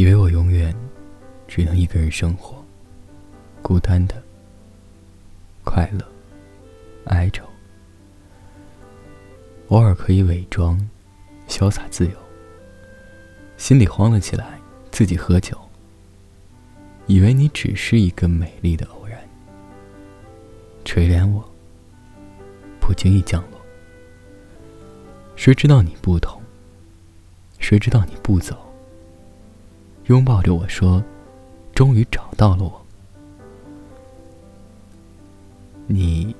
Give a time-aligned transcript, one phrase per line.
[0.00, 0.74] 以为我永远
[1.46, 2.64] 只能一个人生活，
[3.60, 4.14] 孤单的，
[5.62, 6.02] 快乐，
[7.04, 7.44] 哀愁，
[9.68, 10.80] 偶尔可以伪装，
[11.48, 12.12] 潇洒自由。
[13.58, 14.58] 心里慌了起来，
[14.90, 15.54] 自己喝酒，
[17.06, 19.20] 以为你只是一个美丽的偶然，
[20.82, 21.46] 垂怜我，
[22.80, 23.60] 不经意降落。
[25.36, 26.40] 谁知道你不同？
[27.58, 28.69] 谁知道你不走？
[30.10, 31.00] 拥抱着我说
[31.72, 32.86] ：“终于找到了我。”
[35.86, 36.34] 你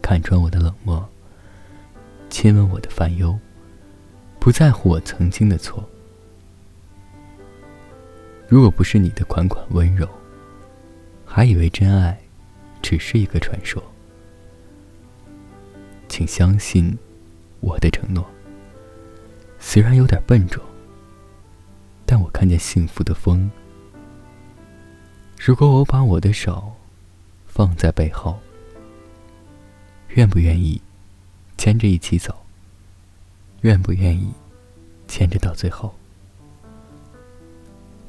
[0.00, 1.04] 看穿我的冷漠，
[2.30, 3.36] 亲吻我的烦忧，
[4.38, 5.84] 不在乎我曾经的错。
[8.46, 10.08] 如果不是你的款款温柔，
[11.24, 12.16] 还以为真爱
[12.80, 13.82] 只是一个传说。
[16.08, 16.96] 请相信
[17.58, 18.24] 我的承诺，
[19.58, 20.62] 虽然有点笨拙，
[22.36, 23.50] 看见幸福的风。
[25.40, 26.70] 如果我把我的手
[27.46, 28.38] 放在背后，
[30.08, 30.78] 愿不愿意
[31.56, 32.44] 牵着一起走？
[33.62, 34.34] 愿不愿意
[35.08, 35.94] 牵着到最后？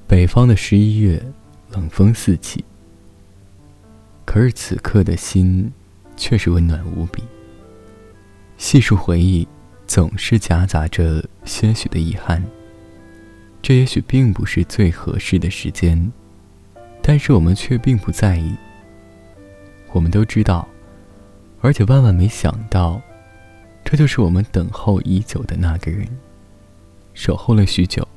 [0.10, 1.26] 北方的十一月，
[1.72, 2.66] 冷风四起。
[4.26, 5.72] 可是此刻的心，
[6.18, 7.24] 却是温暖无比。
[8.58, 9.48] 细数回忆，
[9.88, 12.44] 总是夹杂着些许的遗憾。
[13.68, 16.10] 这也许并不是最合适的时间，
[17.02, 18.56] 但是我们却并不在意。
[19.92, 20.66] 我们都知道，
[21.60, 23.02] 而且万万没想到，
[23.84, 26.08] 这就是我们等候已久的那个人，
[27.14, 28.08] 守候了许久。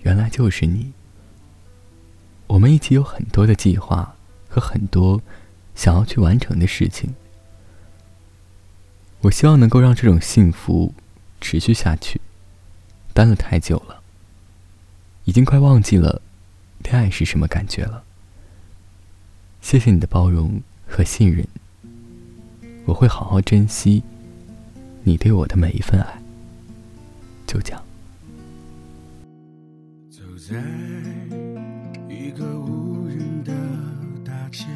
[0.00, 0.92] 原来就是你。
[2.48, 4.16] 我们一起有很多的计划
[4.48, 5.22] 和很多
[5.76, 7.14] 想要去完成的事情。
[9.20, 10.92] 我希望能够让这种幸福
[11.40, 12.20] 持续下去。
[13.14, 14.01] 待了太久了，
[15.24, 16.20] 已经快忘记了
[16.84, 18.04] 恋爱是什么感觉了。
[19.60, 21.46] 谢谢你的包容和信任，
[22.84, 24.02] 我会好好珍惜
[25.04, 26.22] 你对我的每一份爱。
[27.46, 27.82] 就这样。
[30.44, 30.56] 在
[32.08, 33.52] 一个无人的
[34.24, 34.66] 大街，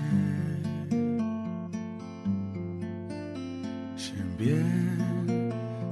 [3.97, 4.57] 身边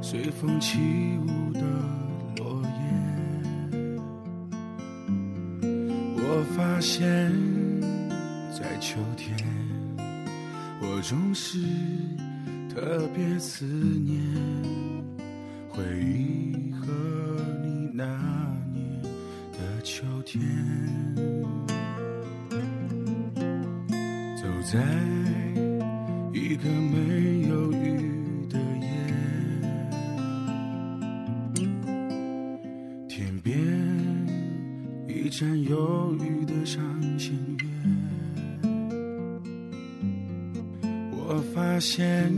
[0.00, 0.78] 随风起
[1.18, 1.60] 舞的
[6.56, 7.32] 发现，
[8.52, 9.36] 在秋天，
[10.80, 11.58] 我总是
[12.72, 14.22] 特别思念
[15.68, 16.92] 回忆和
[17.64, 18.04] 你那
[18.72, 19.02] 年
[19.52, 19.58] 的。
[19.82, 20.40] 秋天，
[24.36, 24.80] 走在
[26.32, 27.43] 一个没
[35.24, 36.82] 一盏忧郁的上
[37.18, 37.66] 弦月，
[41.12, 42.30] 我发现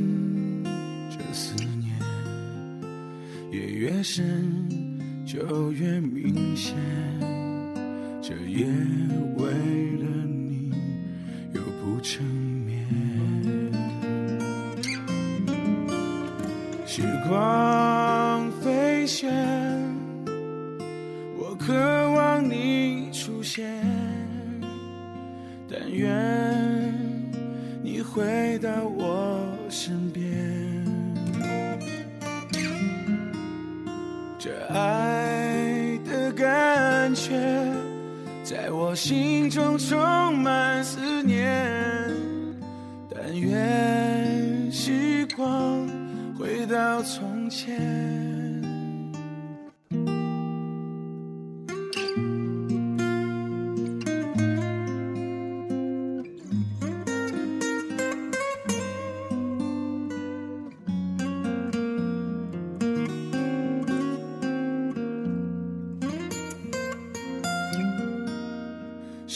[1.11, 1.93] 这思念
[3.51, 4.57] 也越深
[5.27, 6.77] 就越明显。
[8.23, 8.65] 这夜
[9.37, 9.51] 为
[9.99, 10.73] 了你
[11.55, 12.25] 又不成
[12.65, 12.87] 眠，
[16.87, 19.29] 时光飞旋，
[21.37, 21.75] 我可
[25.69, 26.93] 但愿
[27.83, 29.41] 你回到我
[29.71, 30.25] 身边，
[34.39, 37.33] 这爱的感觉。
[38.45, 42.09] 在我心中充满思念，
[43.09, 45.89] 但愿时光
[46.39, 48.16] 回到从前。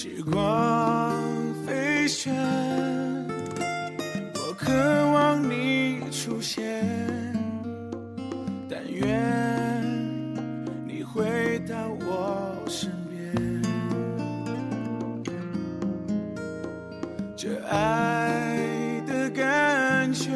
[0.02, 0.32] 时光
[1.66, 2.32] 飞旋，
[4.34, 4.72] 我渴
[5.12, 6.82] 望你出现，
[8.66, 9.04] 但愿
[10.86, 13.62] 你回到我身边。
[17.36, 18.56] 这爱
[19.06, 20.30] 的感觉，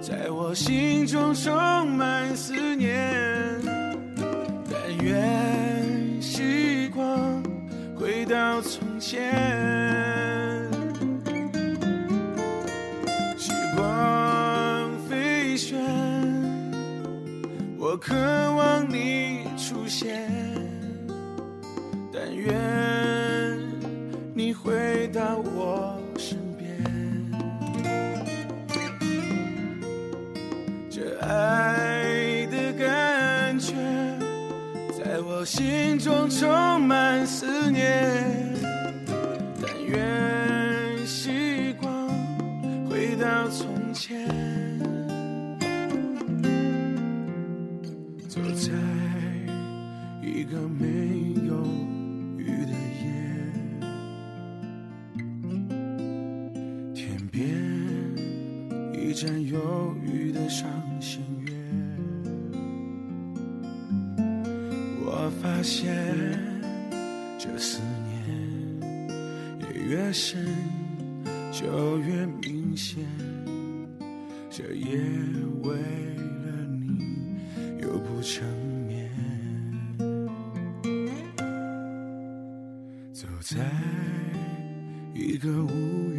[0.00, 3.60] 在我心中充满思念，
[4.70, 5.83] 但愿。
[8.24, 9.34] 回到从前
[13.36, 15.78] 时光飞旋
[17.78, 20.26] 我渴望你出现
[22.10, 22.54] 但愿
[24.34, 26.03] 你回到我。
[35.44, 37.84] 我心中充满思念。
[39.60, 42.08] 但愿时光
[42.88, 44.26] 回到从前，
[48.26, 48.72] 走在
[50.22, 50.86] 一个没
[51.46, 51.62] 有
[52.38, 53.43] 雨的夜，
[65.44, 65.94] 发现
[67.38, 68.80] 这思念
[69.60, 70.42] 也越深
[71.52, 73.04] 就越明显，
[74.48, 74.96] 这夜
[75.62, 77.36] 为了你
[77.82, 78.42] 又不成
[78.88, 79.10] 眠。
[83.12, 83.58] 走在
[85.12, 86.10] 一个无